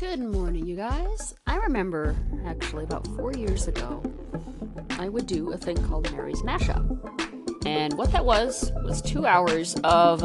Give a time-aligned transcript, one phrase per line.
[0.00, 1.34] Good morning, you guys.
[1.46, 2.16] I remember,
[2.46, 4.02] actually, about four years ago,
[4.98, 7.66] I would do a thing called Mary's Mashup.
[7.66, 10.22] And what that was, was two hours of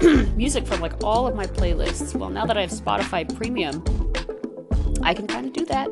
[0.34, 2.16] music from like all of my playlists.
[2.16, 3.84] Well, now that I have Spotify Premium,
[5.02, 5.90] I can kind of do that.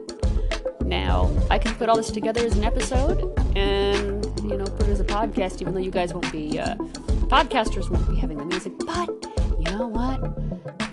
[0.87, 4.93] Now, I can put all this together as an episode and, you know, put it
[4.93, 6.75] as a podcast, even though you guys won't be, uh,
[7.27, 8.73] podcasters won't be having the music.
[8.79, 9.11] But,
[9.59, 10.44] you know what?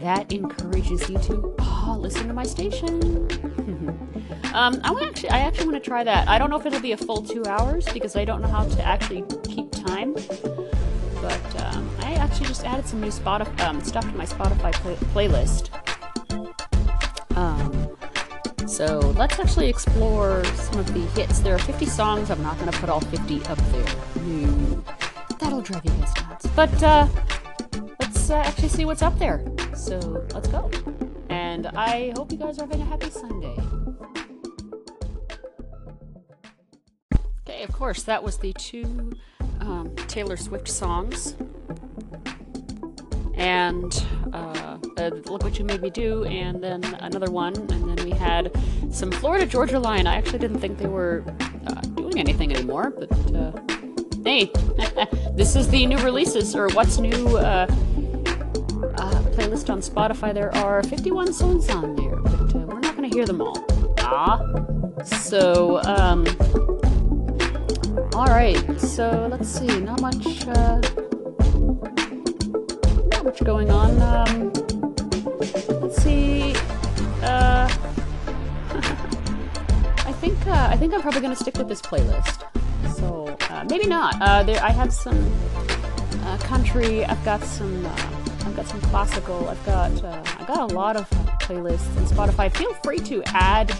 [0.02, 3.00] That encourages you to oh, listen to my station.
[4.54, 6.28] um, I actually, I actually want to try that.
[6.28, 8.64] I don't know if it'll be a full two hours because I don't know how
[8.64, 10.14] to actually keep time.
[10.14, 15.30] But um, I actually just added some new Spotify um, stuff to my Spotify play-
[15.30, 15.70] playlist.
[17.38, 17.96] Um,
[18.68, 21.40] so let's actually explore some of the hits.
[21.42, 22.32] There are 50 songs.
[22.32, 23.96] I'm not going to put all 50 up there.
[24.24, 24.84] No,
[25.38, 26.48] that'll drive you guys nuts.
[26.56, 27.08] But uh,
[28.00, 29.46] let's uh, actually see what's up there.
[29.82, 29.98] So
[30.32, 30.70] let's go.
[31.30, 33.58] And I hope you guys are having a happy Sunday.
[37.42, 39.12] Okay, of course, that was the two
[39.60, 41.36] um, Taylor Swift songs.
[43.34, 47.56] And uh, uh, Look What You Made Me Do, and then another one.
[47.56, 48.52] And then we had
[48.92, 50.06] some Florida Georgia Line.
[50.06, 51.26] I actually didn't think they were
[51.66, 53.52] uh, doing anything anymore, but uh,
[54.24, 54.52] hey,
[55.34, 57.66] this is the new releases, or what's new uh,
[59.42, 60.34] playlist on Spotify.
[60.34, 63.66] There are 51 songs on there, but uh, we're not going to hear them all.
[64.00, 64.40] Ah.
[65.04, 66.28] So, um,
[68.14, 70.80] alright, so let's see, not much, uh,
[73.10, 74.00] not much going on.
[74.00, 74.54] Um,
[75.82, 76.54] let's see,
[77.24, 77.68] uh,
[80.06, 82.44] I think, uh, I think I'm probably going to stick with this playlist.
[82.96, 84.22] So, uh, maybe not.
[84.22, 85.18] Uh, there, I have some
[86.26, 88.11] uh, country, I've got some, uh,
[88.46, 89.50] I've got some classical.
[89.50, 91.10] I've got uh, I got a lot of
[91.42, 92.52] playlists on Spotify.
[92.56, 93.76] Feel free to add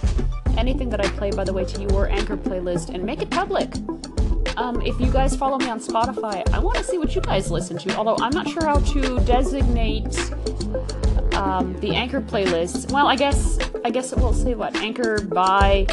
[0.58, 3.70] anything that I play, by the way, to your Anchor playlist and make it public.
[4.58, 7.50] Um, if you guys follow me on Spotify, I want to see what you guys
[7.50, 7.96] listen to.
[7.96, 10.18] Although I'm not sure how to designate
[11.34, 12.92] um, the Anchor playlist.
[12.92, 15.88] Well, I guess I guess it will say what Anchor by,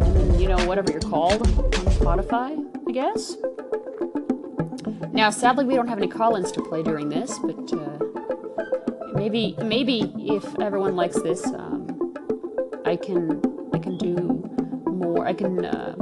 [0.00, 2.64] and then you know whatever you're called on Spotify.
[2.88, 3.36] I guess.
[5.16, 7.72] Now, sadly, we don't have any call-ins to play during this, but.
[7.72, 7.98] Uh,
[9.16, 12.14] maybe maybe if everyone likes this, um,
[12.84, 13.40] I can
[13.72, 14.14] I can do
[14.86, 15.26] more.
[15.26, 15.94] I can uh,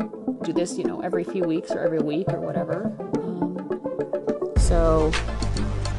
[0.43, 2.93] do this, you know, every few weeks or every week or whatever.
[3.15, 5.11] Um, so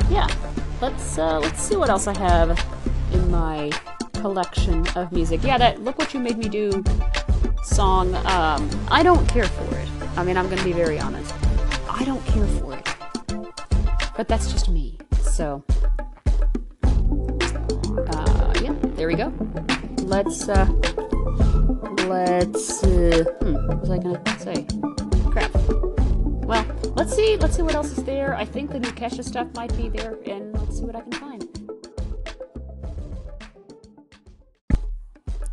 [0.09, 0.27] yeah,
[0.81, 2.49] let's uh, let's see what else I have
[3.13, 3.71] in my
[4.13, 5.41] collection of music.
[5.43, 6.83] Yeah, that "Look What You Made Me Do"
[7.63, 8.13] song.
[8.25, 9.89] Um, I don't care for it.
[10.17, 11.33] I mean, I'm gonna be very honest.
[11.89, 12.84] I don't care for it,
[14.15, 14.97] but that's just me.
[15.21, 15.63] So.
[16.83, 19.33] Uh, yeah, there we go.
[20.03, 20.65] Let's, uh,
[22.07, 24.65] let's, uh, hmm, what was I gonna say?
[25.31, 25.51] Crap.
[26.45, 26.65] Well,
[26.95, 28.35] let's see, let's see what else is there.
[28.35, 31.11] I think the new Kesha stuff might be there, and let's see what I can
[31.13, 31.49] find.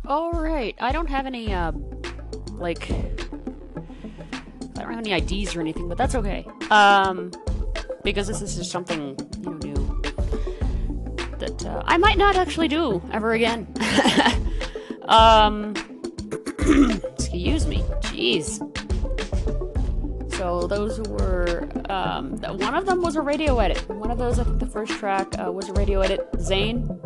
[0.05, 1.71] Alright, I don't have any, uh,
[2.53, 6.45] like, I don't have any IDs or anything, but that's okay.
[6.69, 7.31] Um,
[8.03, 10.01] because this is just something, you know, new
[11.39, 13.67] that uh, I might not actually do ever again.
[15.03, 15.73] um,
[17.17, 17.79] excuse me.
[18.01, 18.59] Jeez.
[20.33, 23.87] So those were um, one of them was a radio edit.
[23.89, 26.31] One of those, I think, the first track uh, was a radio edit.
[26.33, 26.99] Zayn.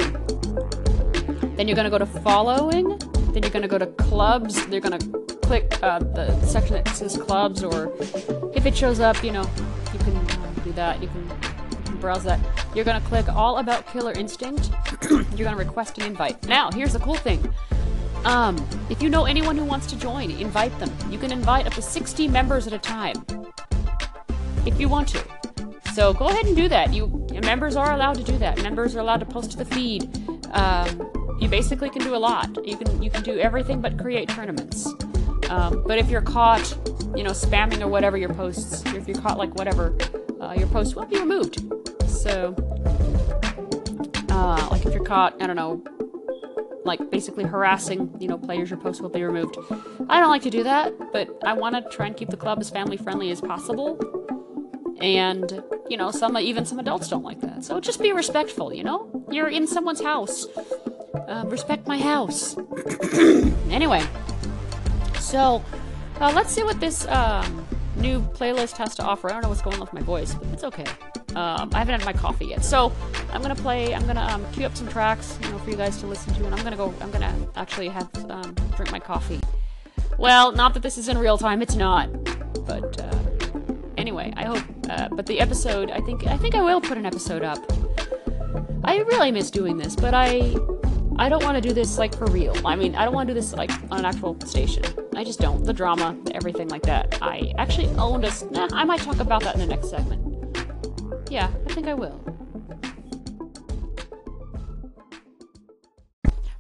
[1.56, 3.00] Then you're going to go to following.
[3.32, 4.68] Then you're going to go to clubs.
[4.68, 5.08] They're going to
[5.42, 7.94] click uh, the section that says clubs, or
[8.54, 9.50] if it shows up, you know,
[9.94, 10.14] you can
[10.66, 11.02] do that.
[11.02, 11.26] You can
[11.96, 12.40] browse that.
[12.76, 14.72] You're going to click all about Killer Instinct.
[15.10, 16.48] you're going to request an invite.
[16.48, 17.54] Now, here's the cool thing.
[18.26, 18.58] Um,
[18.90, 20.92] if you know anyone who wants to join, invite them.
[21.10, 23.16] You can invite up to 60 members at a time.
[24.66, 25.24] If you want to.
[25.94, 26.94] So go ahead and do that.
[26.94, 27.08] You
[27.44, 28.62] members are allowed to do that.
[28.62, 30.10] Members are allowed to post to the feed.
[30.52, 32.50] Um, you basically can do a lot.
[32.68, 34.88] You can you can do everything but create tournaments.
[35.50, 36.78] Um, but if you're caught,
[37.16, 39.98] you know, spamming or whatever your posts, if you're caught like whatever,
[40.48, 41.62] uh, your post will be removed.
[42.08, 42.56] So,
[44.30, 45.84] uh, like if you're caught, I don't know,
[46.86, 49.58] like basically harassing, you know, players, your post will be removed.
[50.10, 52.60] I don't like to do that, but I want to try and keep the club
[52.60, 54.00] as family friendly as possible.
[55.02, 57.64] And you know, some even some adults don't like that.
[57.64, 58.74] So just be respectful.
[58.74, 60.48] You know, you're in someone's house.
[61.28, 62.56] Uh, respect my house.
[63.70, 64.04] anyway,
[65.20, 65.64] so
[66.22, 67.67] uh, let's see what this um,
[67.98, 69.30] new playlist has to offer.
[69.30, 70.86] I don't know what's going on with my voice, but it's okay.
[71.36, 72.92] Um, I haven't had my coffee yet, so
[73.32, 73.94] I'm gonna play.
[73.94, 76.46] I'm gonna um, queue up some tracks, you know, for you guys to listen to,
[76.46, 76.94] and I'm gonna go.
[77.02, 79.40] I'm gonna actually have um, drink my coffee.
[80.18, 81.62] Well, not that this is in real time.
[81.62, 82.12] It's not,
[82.66, 83.20] but uh,
[83.98, 84.64] anyway, I hope.
[84.90, 87.60] Uh, but the episode, I think, I think I will put an episode up.
[88.84, 90.56] I really miss doing this, but I
[91.20, 92.56] I don't want to do this like for real.
[92.66, 94.84] I mean, I don't want to do this like on an actual station.
[95.18, 95.64] I just don't.
[95.64, 97.18] The drama, everything like that.
[97.24, 98.32] I actually owned a.
[98.52, 100.22] Nah, I might talk about that in the next segment.
[101.32, 102.24] Yeah, I think I will.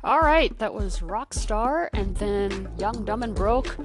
[0.03, 3.77] All right, that was Rockstar, and then Young, Dumb, and Broke,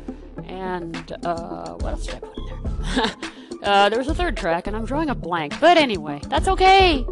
[0.45, 3.15] and uh, what else did I put in there?
[3.65, 5.61] uh, there was a third track, and I'm drawing a blank.
[5.61, 7.05] But anyway, that's okay.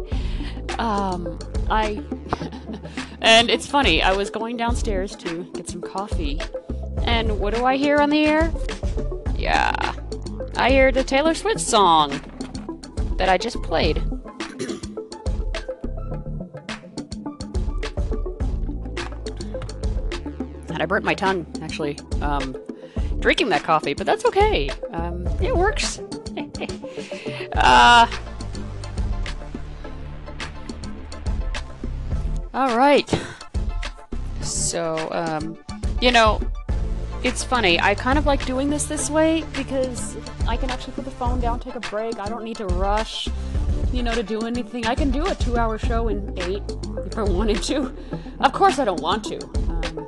[0.79, 1.37] Um,
[1.69, 2.01] I.
[3.21, 6.39] and it's funny, I was going downstairs to get some coffee,
[7.11, 8.51] and what do I hear on the air?
[9.35, 9.93] Yeah,
[10.55, 12.09] I hear the Taylor Swift song
[13.17, 13.97] that I just played.
[20.69, 22.55] and I burnt my tongue, actually, um,
[23.19, 24.69] drinking that coffee, but that's okay.
[24.91, 25.99] Um, it works.
[27.53, 28.07] uh,
[32.53, 33.09] All right.
[34.41, 35.57] So, um,
[36.01, 36.41] you know,
[37.23, 37.79] it's funny.
[37.79, 41.39] I kind of like doing this this way because I can actually put the phone
[41.39, 42.19] down, take a break.
[42.19, 43.27] I don't need to rush,
[43.93, 44.85] you know, to do anything.
[44.87, 46.63] I can do a two-hour show in eight
[47.05, 47.95] if I wanted to.
[48.39, 49.35] Of course, I don't want to.
[49.69, 50.07] Um,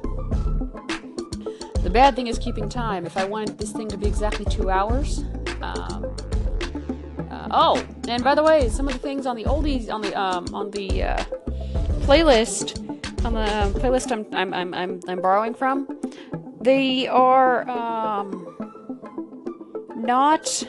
[1.84, 3.06] the bad thing is keeping time.
[3.06, 5.20] If I wanted this thing to be exactly two hours,
[5.62, 6.16] um,
[7.30, 10.20] uh, oh, and by the way, some of the things on the oldies on the
[10.20, 11.24] um, on the uh,
[12.06, 12.80] playlist
[13.26, 15.88] on the playlist I'm I'm I'm, I'm borrowing from,
[16.64, 18.56] they are um,
[19.96, 20.64] not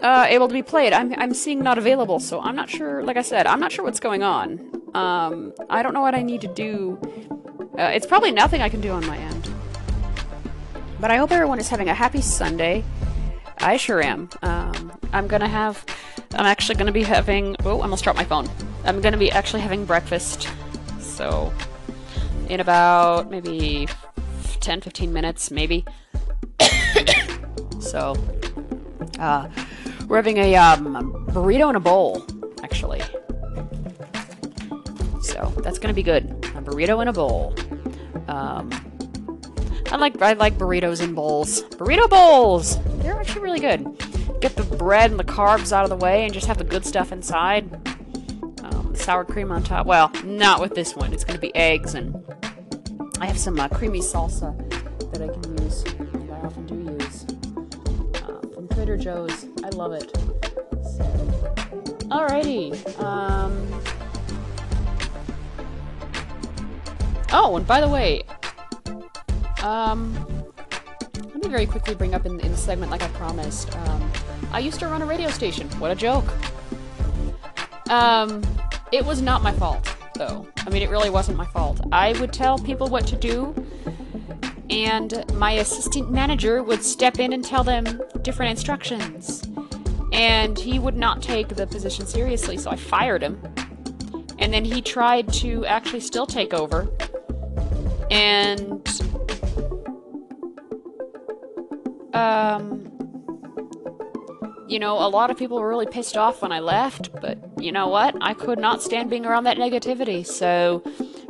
[0.00, 0.92] uh, able to be played.
[0.92, 3.02] I'm I'm seeing not available, so I'm not sure.
[3.02, 4.70] Like I said, I'm not sure what's going on.
[4.94, 6.98] Um, I don't know what I need to do.
[7.78, 9.50] Uh, it's probably nothing I can do on my end.
[11.00, 12.84] But I hope everyone is having a happy Sunday.
[13.58, 14.30] I sure am.
[14.42, 15.84] Um, I'm gonna have
[16.32, 17.56] I'm actually to be having...
[17.64, 18.48] Oh, I almost dropped my phone.
[18.84, 20.48] I'm to be actually having breakfast.
[21.00, 21.52] So,
[22.48, 23.88] in about maybe
[24.60, 25.84] 10, 15 minutes, maybe.
[27.80, 28.16] so,
[29.18, 29.48] uh,
[30.08, 32.24] we're having a um, burrito in a bowl,
[32.62, 33.02] actually.
[35.22, 36.24] So, that's going to be good.
[36.24, 37.54] A burrito in a bowl.
[38.28, 38.70] Um,
[39.90, 41.62] I like I like burritos in bowls.
[41.62, 42.78] Burrito bowls!
[43.02, 43.86] They're actually really good
[44.40, 46.84] get the bread and the carbs out of the way and just have the good
[46.84, 47.95] stuff inside.
[49.06, 49.86] Sour cream on top.
[49.86, 51.12] Well, not with this one.
[51.12, 52.12] It's going to be eggs and
[53.20, 54.52] I have some uh, creamy salsa
[55.12, 57.24] that I can use, and I often do use
[58.24, 59.46] uh, from Trader Joe's.
[59.62, 60.10] I love it.
[60.82, 61.04] So,
[62.10, 62.74] alrighty.
[63.00, 63.80] Um,
[67.32, 68.24] oh, and by the way,
[69.62, 70.12] um,
[71.14, 73.72] let me very quickly bring up in, in the segment, like I promised.
[73.76, 74.10] Um,
[74.50, 75.68] I used to run a radio station.
[75.78, 76.26] What a joke.
[77.88, 78.42] Um,
[78.92, 80.46] it was not my fault, though.
[80.58, 81.80] I mean, it really wasn't my fault.
[81.92, 83.54] I would tell people what to do,
[84.70, 89.42] and my assistant manager would step in and tell them different instructions.
[90.12, 93.40] And he would not take the position seriously, so I fired him.
[94.38, 96.88] And then he tried to actually still take over.
[98.10, 98.88] And
[102.12, 102.86] um,
[104.68, 107.72] you know, a lot of people were really pissed off when I left, but you
[107.72, 108.16] know what?
[108.20, 110.26] I could not stand being around that negativity.
[110.26, 110.82] So,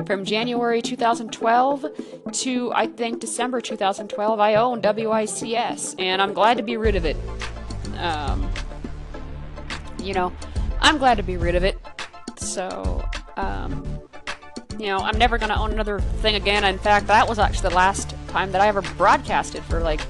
[0.07, 1.87] from January 2012
[2.33, 7.05] to I think December 2012, I own WICS, and I'm glad to be rid of
[7.05, 7.17] it.
[7.99, 8.51] Um,
[10.03, 10.33] you know,
[10.81, 11.79] I'm glad to be rid of it.
[12.39, 13.05] So,
[13.37, 13.85] um,
[14.79, 16.65] you know, I'm never going to own another thing again.
[16.65, 20.01] In fact, that was actually the last time that I ever broadcasted for like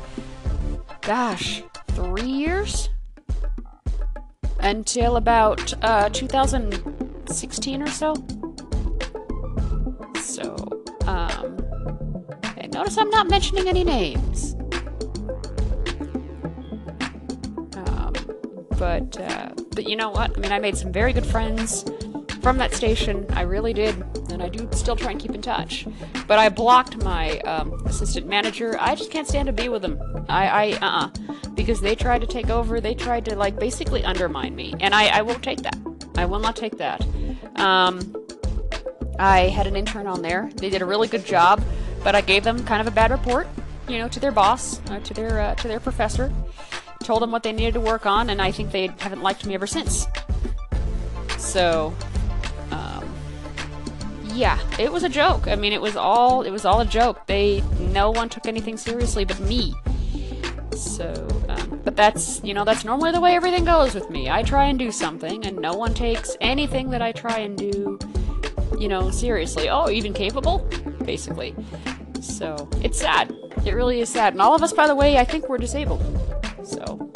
[1.06, 2.88] gosh, three years?
[4.66, 8.14] Until about uh, 2016 or so.
[10.20, 10.56] So,
[11.06, 11.56] um,
[12.72, 14.56] notice I'm not mentioning any names.
[17.76, 18.12] Um,
[18.76, 20.36] but, uh, but you know what?
[20.36, 21.84] I mean, I made some very good friends
[22.42, 23.24] from that station.
[23.34, 23.94] I really did,
[24.32, 25.86] and I do still try and keep in touch.
[26.26, 28.76] But I blocked my um, assistant manager.
[28.80, 30.00] I just can't stand to be with him.
[30.28, 31.25] I, I, uh, uh
[31.56, 32.80] because they tried to take over.
[32.80, 35.76] They tried to like basically undermine me, and I, I won't take that.
[36.16, 37.04] I will not take that.
[37.56, 38.14] Um,
[39.18, 40.50] I had an intern on there.
[40.56, 41.62] They did a really good job,
[42.04, 43.48] but I gave them kind of a bad report,
[43.88, 46.32] you know, to their boss, uh, to their uh, to their professor.
[47.02, 49.54] Told them what they needed to work on, and I think they haven't liked me
[49.54, 50.06] ever since.
[51.38, 51.94] So,
[52.70, 53.04] um,
[54.24, 55.46] yeah, it was a joke.
[55.46, 57.26] I mean, it was all it was all a joke.
[57.26, 59.74] They no one took anything seriously but me.
[60.74, 61.12] So,
[61.96, 64.30] that's, you know, that's normally the way everything goes with me.
[64.30, 67.98] I try and do something, and no one takes anything that I try and do,
[68.78, 69.68] you know, seriously.
[69.68, 70.58] Oh, even capable?
[71.04, 71.54] Basically.
[72.20, 73.34] So, it's sad.
[73.64, 74.34] It really is sad.
[74.34, 76.02] And all of us, by the way, I think we're disabled.
[76.62, 77.10] So,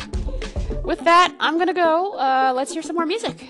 [0.84, 2.14] with that, I'm gonna go.
[2.14, 3.48] Uh, let's hear some more music.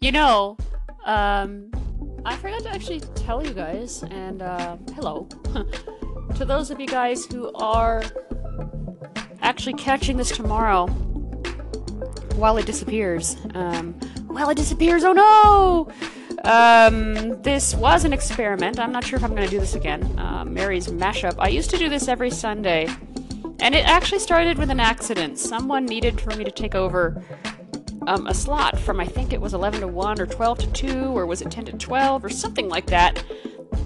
[0.00, 0.56] You know,
[1.04, 1.70] um,
[2.24, 5.28] I forgot to actually tell you guys, and uh, hello,
[6.36, 8.02] to those of you guys who are
[9.40, 10.86] actually catching this tomorrow
[12.36, 13.36] while it disappears.
[13.54, 13.94] Um,
[14.26, 15.88] while it disappears, oh no!
[16.44, 18.80] Um, this was an experiment.
[18.80, 20.02] I'm not sure if I'm going to do this again.
[20.18, 21.36] Uh, Mary's mashup.
[21.38, 22.88] I used to do this every Sunday,
[23.60, 25.38] and it actually started with an accident.
[25.38, 27.22] Someone needed for me to take over
[28.06, 31.16] um, a slot from I think it was 11 to 1 or 12 to 2
[31.16, 33.22] or was it 10 to 12 or something like that.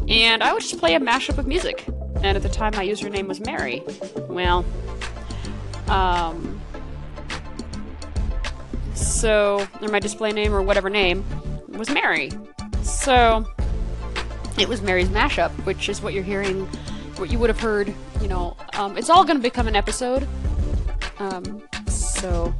[0.09, 1.87] And I would just play a mashup of music.
[2.23, 3.83] And at the time, my username was Mary.
[4.29, 4.65] Well,
[5.89, 6.61] um,
[8.95, 11.25] so, or my display name or whatever name
[11.69, 12.31] was Mary.
[12.83, 13.47] So,
[14.59, 16.67] it was Mary's mashup, which is what you're hearing,
[17.17, 18.57] what you would have heard, you know.
[18.75, 20.27] Um, it's all going to become an episode.
[21.19, 22.55] Um, so,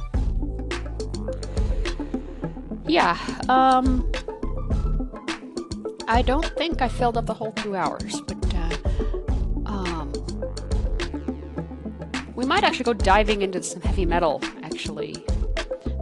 [2.87, 3.17] yeah,
[3.49, 4.09] um,
[6.07, 8.21] I don't think I filled up the whole two hours,
[12.47, 15.15] might actually go diving into some heavy metal, actually.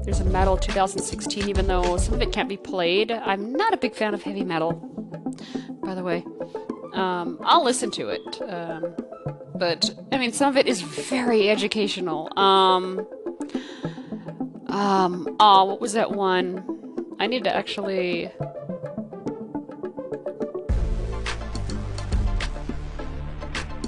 [0.03, 3.11] There's a metal 2016, even though some of it can't be played.
[3.11, 4.73] I'm not a big fan of heavy metal,
[5.83, 6.23] by the way.
[6.93, 8.93] Um, I'll listen to it, um,
[9.55, 12.29] but, I mean, some of it is very educational.
[12.37, 13.07] Um,
[14.67, 16.63] um, oh, what was that one?
[17.19, 18.29] I need to actually...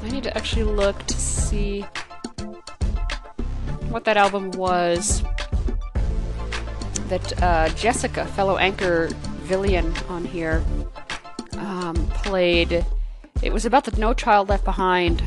[0.02, 1.86] I need to actually look to see
[3.98, 5.24] what that album was
[7.08, 9.08] that uh, Jessica, fellow anchor
[9.46, 10.64] Villian on here,
[11.54, 12.86] um, played.
[13.42, 15.24] It was about the No Child Left Behind.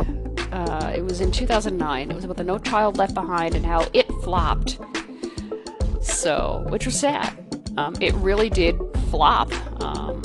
[0.53, 2.13] Uh, it was in 2009.
[2.13, 4.79] It was about the No Child Left Behind and how it flopped.
[6.01, 7.37] So, which was sad.
[7.77, 8.79] Um, it really did
[9.11, 9.51] flop.
[9.83, 10.23] Um,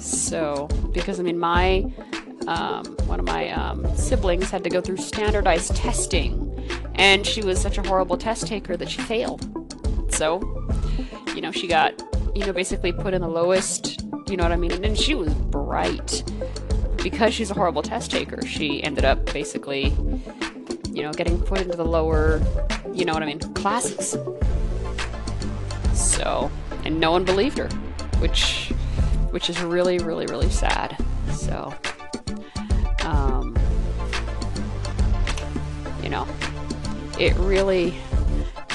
[0.00, 1.84] so, because I mean, my
[2.46, 6.43] um, one of my um, siblings had to go through standardized testing,
[6.94, 9.42] and she was such a horrible test taker that she failed.
[10.12, 10.40] So,
[11.34, 12.00] you know, she got,
[12.34, 14.72] you know, basically put in the lowest, you know what I mean?
[14.84, 16.22] And she was bright.
[17.02, 19.92] Because she's a horrible test taker, she ended up basically,
[20.90, 22.40] you know, getting put into the lower,
[22.94, 24.16] you know what I mean, classes.
[25.92, 26.50] So,
[26.84, 27.68] and no one believed her,
[28.20, 28.72] which
[29.30, 30.96] which is really really really sad.
[31.32, 31.74] So,
[33.04, 33.54] um,
[36.02, 36.26] you know,
[37.18, 37.94] it really,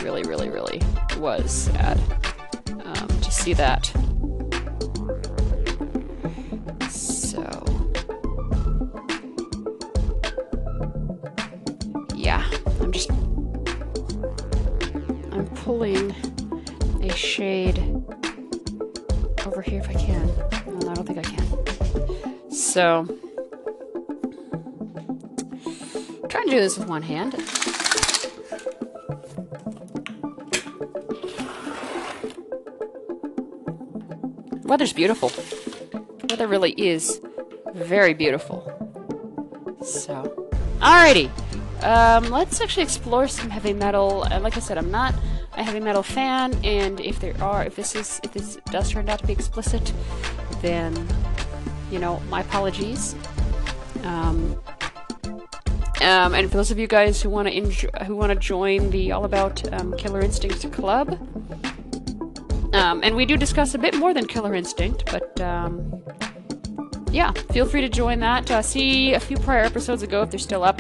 [0.02, 0.82] really, really, really
[1.18, 2.00] was sad
[2.86, 3.86] um, to see that.
[6.90, 7.44] So,
[12.16, 12.50] yeah,
[12.82, 13.12] I'm just,
[15.32, 16.16] I'm pulling
[17.02, 17.80] a shade
[19.46, 20.30] over here if I can.
[20.90, 22.52] I don't think I can.
[22.52, 23.06] So,
[26.30, 27.36] trying to do this with one hand.
[34.70, 35.32] Weather's beautiful.
[36.30, 37.20] Weather really is
[37.74, 38.72] very beautiful.
[39.84, 40.48] So,
[40.78, 41.32] alrighty.
[41.84, 44.28] Um, let's actually explore some heavy metal.
[44.32, 45.16] Uh, like I said, I'm not
[45.54, 49.10] a heavy metal fan, and if there are, if this is, if this does turn
[49.10, 49.92] out to be explicit,
[50.62, 50.94] then,
[51.90, 53.16] you know, my apologies.
[54.04, 54.56] Um,
[56.02, 59.14] um, and for those of you guys who want to who want to join the
[59.14, 61.18] All About um, Killer Instincts Club,
[62.74, 66.02] um, and we do discuss a bit more than Killer Instinct, but um,
[67.12, 68.50] yeah, feel free to join that.
[68.52, 70.80] Uh, see a few prior episodes ago if they're still up.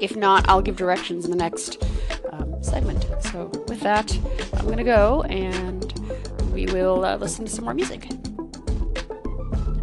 [0.00, 1.84] If not, I'll give directions in the next
[2.32, 3.06] um, segment.
[3.20, 4.16] So with that,
[4.54, 5.92] I'm gonna go and
[6.52, 8.08] we will uh, listen to some more music.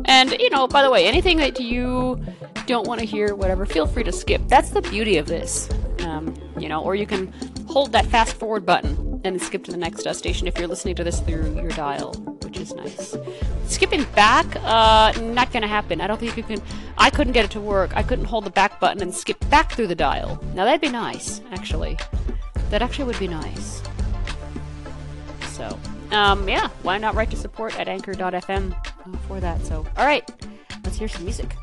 [0.05, 2.23] And you know, by the way, anything that you
[2.67, 4.41] don't want to hear, whatever, feel free to skip.
[4.47, 5.69] That's the beauty of this.
[5.99, 7.31] Um, you know, or you can
[7.67, 10.95] hold that fast forward button and skip to the next uh, station if you're listening
[10.95, 12.13] to this through your dial,
[12.43, 13.15] which is nice.
[13.65, 16.01] Skipping back, uh, not gonna happen.
[16.01, 16.61] I don't think you can.
[16.97, 17.95] I couldn't get it to work.
[17.95, 20.41] I couldn't hold the back button and skip back through the dial.
[20.53, 21.97] Now that'd be nice, actually.
[22.69, 23.81] That actually would be nice.
[25.47, 25.79] So,
[26.11, 29.65] um, yeah, why not write to support at anchor.fm uh, for that?
[29.65, 30.29] So, alright,
[30.83, 31.55] let's hear some music.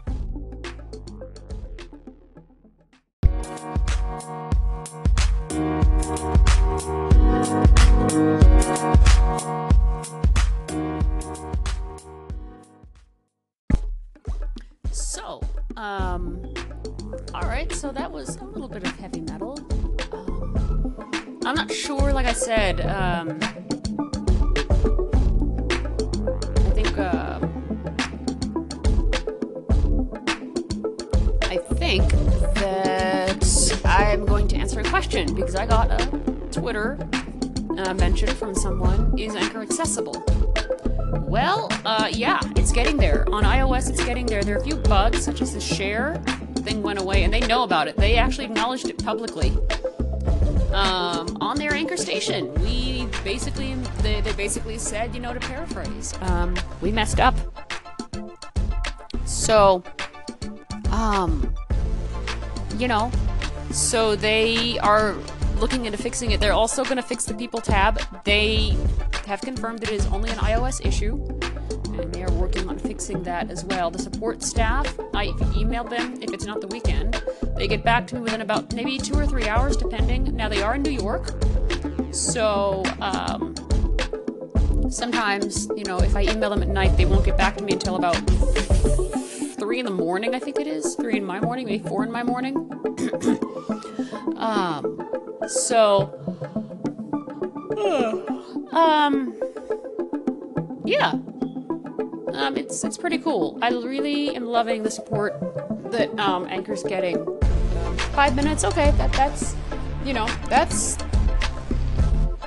[39.62, 40.24] Accessible?
[41.28, 43.24] Well, uh, yeah, it's getting there.
[43.32, 44.42] On iOS, it's getting there.
[44.42, 46.22] There are a few bugs, such as the share
[46.56, 47.96] thing went away, and they know about it.
[47.96, 49.50] They actually acknowledged it publicly.
[50.72, 56.14] Um, on their anchor station, we basically, they, they basically said, you know, to paraphrase,
[56.22, 57.34] um, we messed up.
[59.24, 59.82] So,
[60.90, 61.54] um,
[62.78, 63.10] you know,
[63.70, 65.14] so they are
[65.62, 66.40] looking into fixing it.
[66.40, 68.00] They're also going to fix the people tab.
[68.24, 68.76] They
[69.26, 71.24] have confirmed that it is only an iOS issue,
[72.00, 73.88] and they are working on fixing that as well.
[73.88, 77.22] The support staff, I emailed them if it's not the weekend.
[77.56, 80.34] They get back to me within about maybe two or three hours, depending.
[80.34, 81.30] Now they are in New York,
[82.10, 83.54] so um,
[84.90, 87.74] sometimes you know if I email them at night, they won't get back to me
[87.74, 88.16] until about
[89.60, 90.34] three in the morning.
[90.34, 92.56] I think it is three in my morning, maybe four in my morning.
[94.36, 95.11] um,
[95.48, 96.18] so.
[98.72, 99.34] Um.
[100.84, 101.12] Yeah.
[102.32, 103.58] Um, it's it's pretty cool.
[103.60, 105.34] I really am loving the support
[105.90, 107.16] that um, Anchor's getting.
[108.14, 108.90] Five minutes, okay.
[108.92, 109.54] That that's,
[110.04, 110.96] you know, that's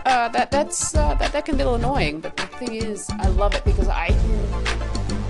[0.06, 2.20] uh, that that's uh, that that can be a little annoying.
[2.20, 4.66] But the thing is, I love it because I can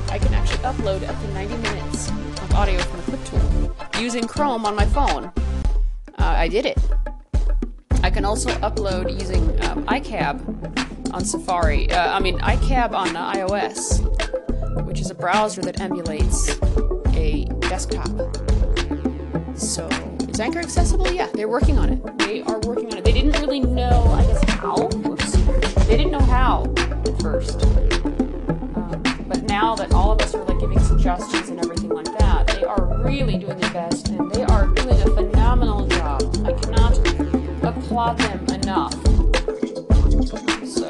[0.09, 4.25] I can actually upload up to 90 minutes of audio from the Clip Tool using
[4.25, 5.31] Chrome on my phone.
[6.17, 6.77] Uh, I did it.
[8.15, 11.91] Can also upload using um, iCab on Safari.
[11.91, 13.99] Uh, I mean, iCab on uh, iOS,
[14.85, 16.57] which is a browser that emulates
[17.13, 18.07] a desktop.
[19.57, 19.89] So,
[20.29, 21.11] is Anchor accessible?
[21.11, 22.17] Yeah, they're working on it.
[22.19, 23.03] They are working on it.
[23.03, 24.87] They didn't really know, I guess, how.
[24.87, 25.33] Whoops.
[25.85, 27.63] They didn't know how at first.
[27.63, 32.47] Um, but now that all of us are like giving suggestions and everything like that,
[32.47, 36.04] they are really doing their best, and they are doing a phenomenal job
[37.95, 38.93] applaud them enough.
[40.67, 40.85] So,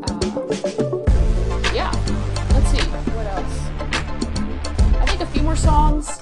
[0.00, 0.10] uh,
[1.74, 1.90] yeah.
[2.52, 2.84] Let's see.
[3.10, 3.54] What else?
[5.00, 6.20] I think a few more songs.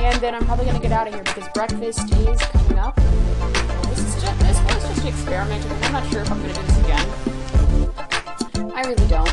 [0.00, 2.96] And then I'm probably going to get out of here because breakfast is coming up.
[2.96, 5.64] This is just, this was just an experiment.
[5.84, 7.08] I'm not sure if I'm going to do this again.
[8.74, 9.32] I really don't.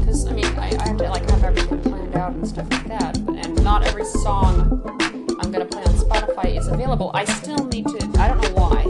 [0.00, 2.70] Because, uh, I mean, I, I have to, like, have everything planned out and stuff
[2.70, 3.23] like that.
[3.64, 4.82] Not every song
[5.40, 7.10] I'm gonna play on Spotify is available.
[7.14, 8.10] I still need to.
[8.18, 8.82] I don't know why.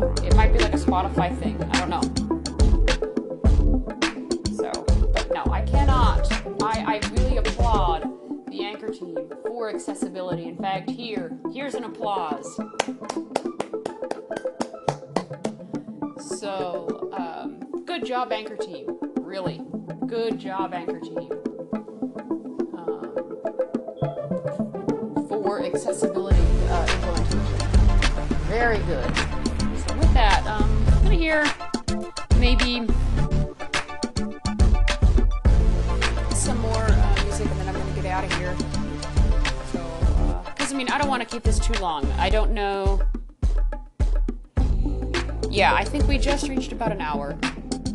[0.00, 1.62] Uh, it might be like a Spotify thing.
[1.70, 2.00] I don't know.
[4.56, 4.72] So,
[5.12, 6.32] but no, I cannot.
[6.62, 8.10] I, I really applaud
[8.48, 10.46] the Anchor team for accessibility.
[10.46, 12.58] In fact, here, here's an applause.
[16.18, 18.98] So, um, good job, Anchor team.
[19.20, 19.60] Really,
[20.06, 21.51] good job, Anchor team.
[25.64, 27.58] Accessibility uh, implementation.
[28.48, 29.16] Very good.
[29.16, 31.44] So with that, um, I'm gonna hear
[32.38, 32.86] maybe
[36.34, 38.56] some more uh, music, and then I'm gonna get out of here.
[39.72, 42.04] So, because I mean, I don't want to keep this too long.
[42.12, 43.00] I don't know.
[45.50, 47.38] Yeah, I think we just reached about an hour.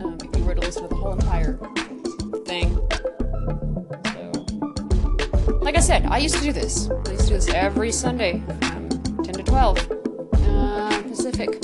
[0.04, 1.60] Um, if you were to listen to the whole entire
[2.46, 2.80] thing.
[5.68, 6.90] Like I said, I used to do this.
[6.90, 9.78] I used to do this every Sunday, um, 10 to 12
[10.48, 11.60] uh, Pacific.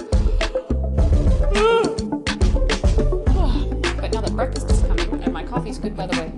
[3.96, 6.34] but now that breakfast is coming, and my coffee's good, by the way.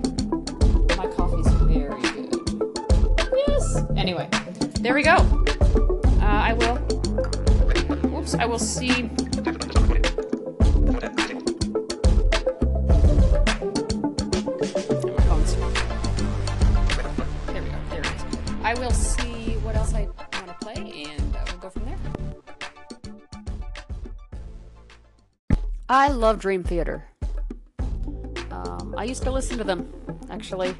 [0.96, 3.32] My coffee's very good.
[3.48, 3.82] Yes.
[3.96, 4.28] Anyway,
[4.80, 5.16] there we go.
[5.16, 6.76] Uh, I will.
[8.12, 8.36] Whoops.
[8.36, 9.10] I will see.
[25.88, 27.04] I love Dream Theater.
[28.50, 29.88] Um, I used to listen to them,
[30.30, 30.74] actually.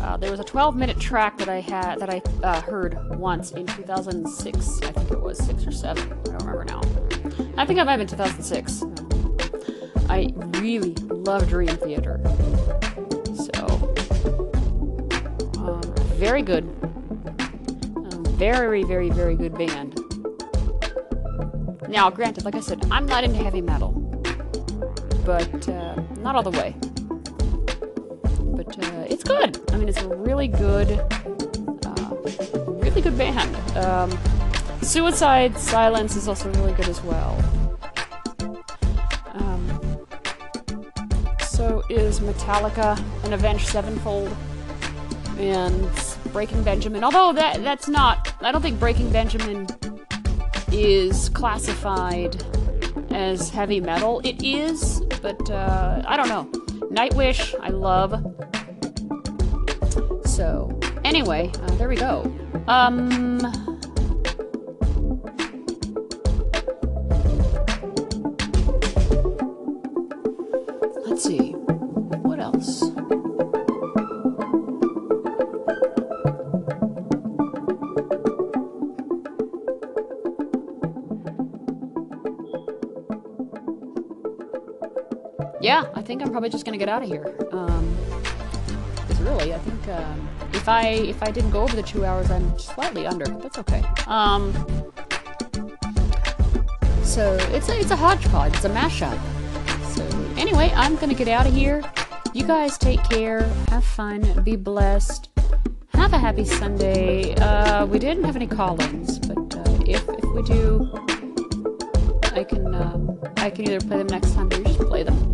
[0.00, 3.66] Uh, there was a 12-minute track that I had that I uh, heard once in
[3.66, 4.80] 2006.
[4.82, 6.10] I think it was six or seven.
[6.10, 6.80] I don't remember now.
[7.58, 8.84] I think it might have been 2006.
[10.08, 12.18] I really love Dream Theater.
[13.34, 13.64] So,
[15.58, 15.82] um,
[16.16, 16.64] very good.
[17.96, 19.98] Um, very, very, very good band.
[21.88, 24.01] Now, granted, like I said, I'm not into heavy metal,
[25.24, 26.74] but uh, not all the way.
[28.56, 29.60] But uh, it's good.
[29.72, 30.90] I mean, it's a really good,
[31.84, 32.16] uh,
[32.66, 33.56] really good band.
[33.76, 34.10] Um,
[34.82, 37.38] Suicide Silence is also really good as well.
[39.34, 40.06] Um,
[41.40, 44.34] so is Metallica and Avenged Sevenfold
[45.38, 45.88] and
[46.32, 47.04] Breaking Benjamin.
[47.04, 49.66] Although that that's not, I don't think Breaking Benjamin
[50.72, 52.42] is classified
[53.10, 54.20] as heavy metal.
[54.24, 56.44] It is, but uh, I don't know.
[56.90, 58.10] Nightwish, I love.
[60.26, 62.22] So anyway, uh, there we go.
[62.66, 63.40] Um.
[86.32, 87.36] Probably just gonna get out of here.
[87.52, 87.96] Um,
[89.20, 92.58] really, I think um, if I if I didn't go over the two hours, I'm
[92.58, 93.26] slightly under.
[93.26, 93.84] That's okay.
[94.06, 94.52] Um,
[97.04, 98.54] so it's a it's a hodgepodge.
[98.54, 99.18] It's a mashup.
[99.94, 100.02] So
[100.40, 101.82] anyway, I'm gonna get out of here.
[102.32, 103.42] You guys take care.
[103.68, 104.42] Have fun.
[104.42, 105.28] Be blessed.
[105.92, 107.34] Have a happy Sunday.
[107.34, 110.90] Uh, we didn't have any call-ins, but uh, if if we do,
[112.32, 115.31] I can um, I can either play them next time or just play them.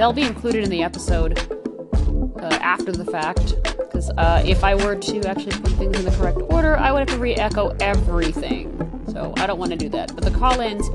[0.00, 1.38] They'll be included in the episode
[2.40, 3.56] uh, after the fact.
[3.76, 7.00] Because uh, if I were to actually put things in the correct order, I would
[7.00, 9.04] have to re-echo everything.
[9.12, 10.14] So I don't want to do that.
[10.14, 10.88] But the call-ins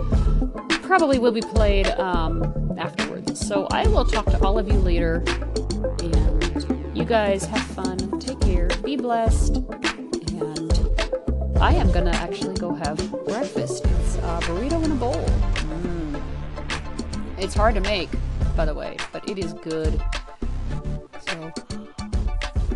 [0.81, 3.47] probably will be played um, afterwards.
[3.47, 5.23] So I will talk to all of you later.
[5.99, 8.19] And you guys have fun.
[8.19, 8.69] Take care.
[8.83, 9.57] Be blessed.
[10.31, 13.85] And I am gonna actually go have breakfast.
[13.85, 15.13] It's a burrito in a bowl.
[15.13, 16.23] Mm.
[17.37, 18.09] It's hard to make,
[18.55, 20.01] by the way, but it is good.
[21.27, 21.51] So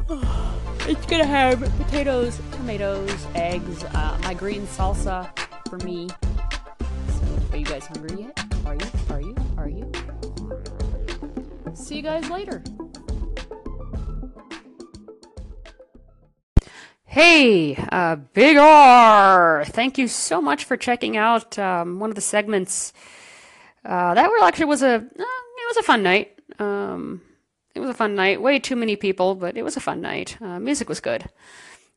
[0.90, 5.30] it's gonna have potatoes, tomatoes, eggs, uh, my green salsa
[5.70, 6.10] for me.
[6.80, 8.46] So, are you guys hungry yet?
[8.66, 8.88] Are you?
[9.10, 9.36] Are you?
[9.58, 9.92] Are you?
[11.74, 12.64] See you guys later.
[17.06, 19.64] Hey, uh, Big R!
[19.66, 22.94] Thank you so much for checking out um, one of the segments.
[23.84, 25.24] Uh, that actually was a uh,
[25.70, 26.38] was a fun night.
[26.60, 27.22] Um,
[27.74, 28.42] it was a fun night.
[28.42, 30.38] Way too many people, but it was a fun night.
[30.42, 31.30] Uh, music was good.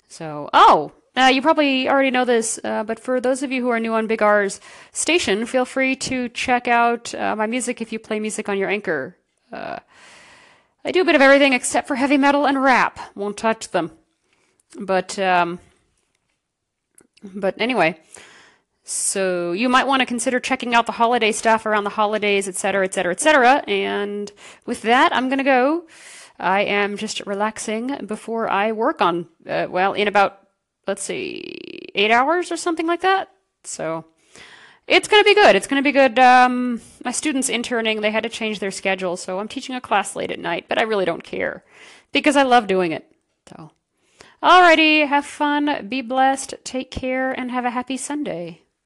[0.09, 3.71] So, oh, uh, you probably already know this, uh, but for those of you who
[3.71, 4.61] are new on Big R's
[4.93, 8.69] station, feel free to check out uh, my music if you play music on your
[8.69, 9.17] Anchor
[9.53, 9.79] uh,
[10.85, 12.99] I do a bit of everything except for heavy metal and rap.
[13.15, 13.93] Won't touch them.
[14.81, 15.61] But um,
[17.23, 18.01] but anyway,
[18.85, 22.57] so you might want to consider checking out the holiday stuff around the holidays, et
[22.57, 23.65] cetera, et cetera, et cetera.
[23.69, 24.31] And
[24.67, 25.87] with that, I'm gonna go.
[26.39, 29.29] I am just relaxing before I work on.
[29.49, 30.43] Uh, well, in about
[30.87, 33.31] let's see, eight hours or something like that.
[33.65, 34.05] So
[34.87, 35.55] it's going to be good.
[35.57, 36.19] It's going to be good.
[36.19, 40.17] Um, my students interning, they had to change their schedule, so I'm teaching a class
[40.17, 41.65] late at night, but I really don't care
[42.13, 43.11] because I love doing it.
[43.49, 43.71] So,
[44.43, 48.62] alrighty, have fun, be blessed, take care, and have a happy Sunday.